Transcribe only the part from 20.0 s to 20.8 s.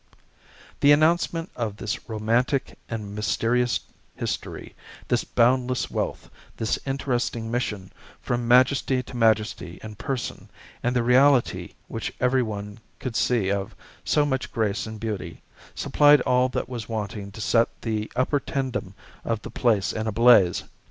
a blaze.